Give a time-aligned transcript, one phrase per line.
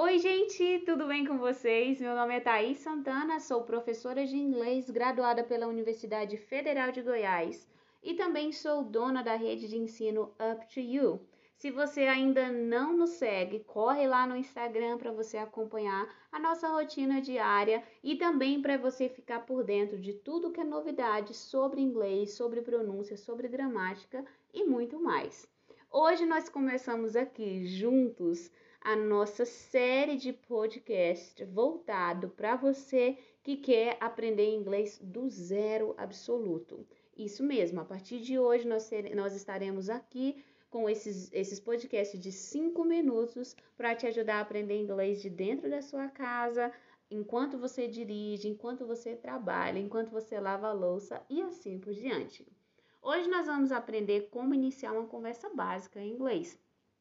[0.00, 2.00] Oi, gente, tudo bem com vocês?
[2.00, 7.66] Meu nome é Thaís Santana, sou professora de inglês graduada pela Universidade Federal de Goiás
[8.00, 11.20] e também sou dona da rede de ensino Up to You.
[11.56, 16.68] Se você ainda não nos segue, corre lá no Instagram para você acompanhar a nossa
[16.68, 21.80] rotina diária e também para você ficar por dentro de tudo que é novidade sobre
[21.80, 24.24] inglês, sobre pronúncia, sobre gramática
[24.54, 25.57] e muito mais.
[25.90, 33.96] Hoje nós começamos aqui juntos a nossa série de podcast voltado para você que quer
[33.98, 36.86] aprender inglês do zero absoluto.
[37.16, 42.32] Isso mesmo, a partir de hoje nós, nós estaremos aqui com esses, esses podcasts de
[42.32, 46.70] 5 minutos para te ajudar a aprender inglês de dentro da sua casa,
[47.10, 52.46] enquanto você dirige, enquanto você trabalha, enquanto você lava a louça e assim por diante.
[53.00, 56.58] Hoje nós vamos aprender como iniciar uma conversa básica em inglês,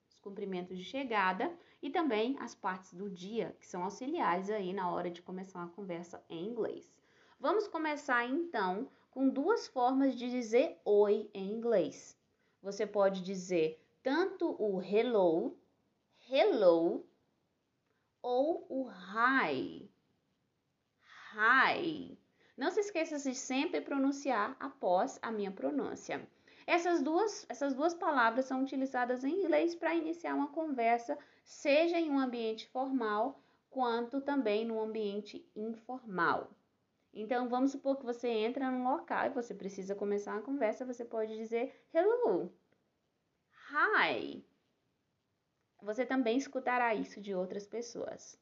[0.10, 1.52] os cumprimentos de chegada
[1.82, 5.70] e também as partes do dia que são auxiliares aí na hora de começar uma
[5.70, 6.90] conversa em inglês.
[7.40, 12.16] Vamos começar então com duas formas de dizer oi em inglês.
[12.62, 15.58] Você pode dizer tanto o hello,
[16.30, 17.06] hello,
[18.22, 19.90] ou o hi,
[21.34, 22.17] hi.
[22.58, 26.28] Não se esqueça de sempre pronunciar após a minha pronúncia.
[26.66, 32.10] Essas duas, essas duas palavras são utilizadas em inglês para iniciar uma conversa, seja em
[32.10, 36.50] um ambiente formal, quanto também no ambiente informal.
[37.14, 41.06] Então, vamos supor que você entra num local e você precisa começar uma conversa, você
[41.06, 42.52] pode dizer hello,
[43.72, 44.44] hi.
[45.84, 48.38] Você também escutará isso de outras pessoas.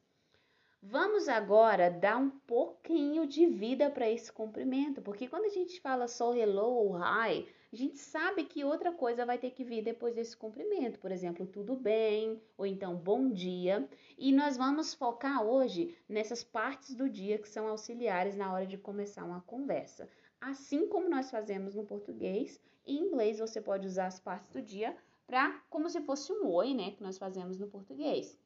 [0.88, 6.06] Vamos agora dar um pouquinho de vida para esse cumprimento, porque quando a gente fala
[6.06, 10.14] só hello ou hi, a gente sabe que outra coisa vai ter que vir depois
[10.14, 13.88] desse cumprimento, por exemplo, tudo bem, ou então bom dia.
[14.16, 18.78] E nós vamos focar hoje nessas partes do dia que são auxiliares na hora de
[18.78, 20.08] começar uma conversa.
[20.40, 24.96] Assim como nós fazemos no português, em inglês você pode usar as partes do dia
[25.26, 28.38] para como se fosse um oi, né, que nós fazemos no português.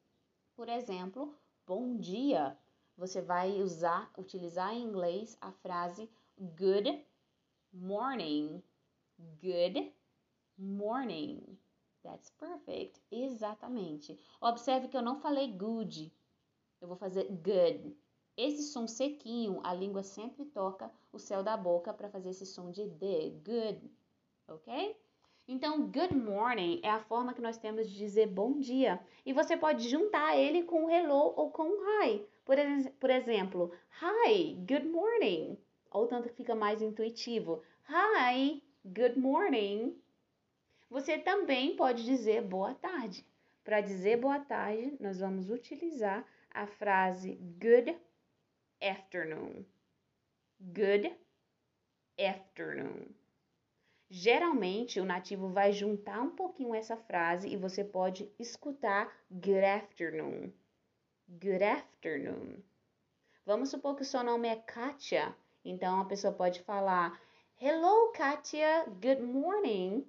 [0.56, 1.34] Por exemplo,
[1.66, 2.56] bom dia,
[2.96, 6.10] você vai usar, utilizar em inglês a frase
[6.56, 7.04] good
[7.72, 8.62] morning.
[9.40, 9.92] Good
[10.58, 11.58] morning.
[12.02, 13.00] That's perfect.
[13.10, 14.18] Exatamente.
[14.40, 16.12] Observe que eu não falei good.
[16.80, 17.96] Eu vou fazer good.
[18.36, 22.70] Esse som sequinho, a língua sempre toca o céu da boca para fazer esse som
[22.70, 23.30] de D.
[23.44, 23.90] Good.
[24.48, 24.96] Ok?
[25.52, 29.00] Então, good morning é a forma que nós temos de dizer bom dia.
[29.26, 32.24] E você pode juntar ele com hello ou com hi.
[32.44, 32.56] Por,
[33.00, 35.58] por exemplo, hi, good morning.
[35.90, 37.64] Ou tanto que fica mais intuitivo.
[37.88, 40.00] Hi, good morning.
[40.88, 43.26] Você também pode dizer boa tarde.
[43.64, 46.24] Para dizer boa tarde, nós vamos utilizar
[46.54, 47.98] a frase good
[48.80, 49.66] afternoon.
[50.60, 51.12] Good
[52.16, 53.19] afternoon.
[54.12, 60.52] Geralmente, o nativo vai juntar um pouquinho essa frase e você pode escutar good afternoon.
[61.28, 62.60] Good afternoon.
[63.46, 65.32] Vamos supor que o seu nome é Katia,
[65.64, 67.20] então a pessoa pode falar
[67.60, 70.04] Hello, Katia, good morning.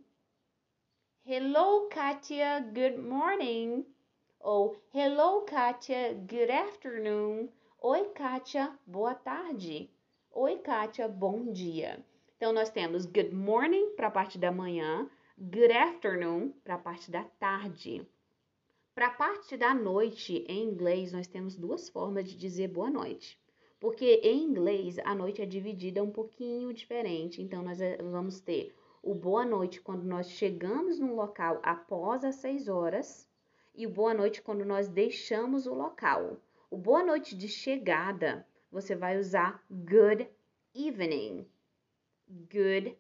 [1.24, 3.86] Hello, Katia, good morning.
[4.40, 7.50] Ou Hello, Katia, good afternoon.
[7.80, 9.92] Oi, Katia, boa tarde.
[10.32, 12.04] Oi, Katia, bom dia.
[12.42, 15.08] Então, nós temos good morning para a parte da manhã,
[15.38, 18.02] good afternoon para a parte da tarde.
[18.96, 23.40] Para a parte da noite, em inglês, nós temos duas formas de dizer boa noite.
[23.80, 27.44] Porque em inglês, a noite é dividida um pouquinho diferente.
[27.44, 32.38] Então, nós eh, vamos ter o boa noite quando nós chegamos no local após as
[32.38, 33.30] 6 horas
[33.76, 36.38] e o boa noite quando nós deixamos o local.
[36.72, 40.28] O boa noite de chegada, você vai usar good
[40.74, 41.46] evening
[42.32, 42.96] good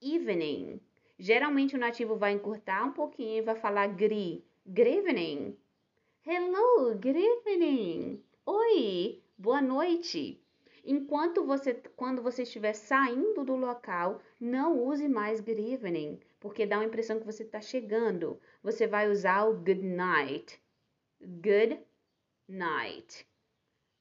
[0.00, 0.80] evening.
[1.18, 5.56] Geralmente o nativo vai encurtar um pouquinho e vai falar gri, good evening.
[6.24, 8.22] Hello, good evening.
[8.46, 10.42] Oi, boa noite.
[10.84, 16.78] Enquanto você, quando você estiver saindo do local, não use mais good evening, porque dá
[16.78, 18.40] a impressão que você está chegando.
[18.62, 20.58] Você vai usar o good night.
[21.20, 21.80] Good
[22.48, 23.29] night.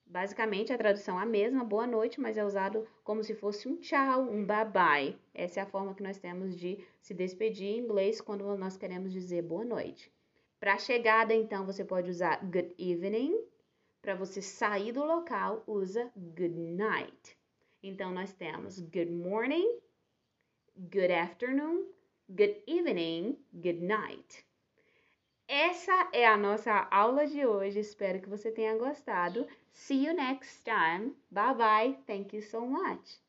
[0.09, 3.75] Basicamente, a tradução é a mesma, boa noite, mas é usado como se fosse um
[3.75, 5.15] tchau, um bye bye.
[5.35, 9.13] Essa é a forma que nós temos de se despedir em inglês quando nós queremos
[9.13, 10.11] dizer boa noite.
[10.59, 13.39] Para chegada, então, você pode usar good evening.
[14.01, 17.37] Para você sair do local, usa good night.
[17.83, 19.79] Então, nós temos good morning,
[20.75, 21.85] good afternoon,
[22.27, 24.48] good evening, good night.
[25.49, 27.79] Essa é a nossa aula de hoje.
[27.79, 29.47] Espero que você tenha gostado.
[29.73, 31.15] See you next time.
[31.31, 31.97] Bye bye.
[32.05, 33.19] Thank you so much.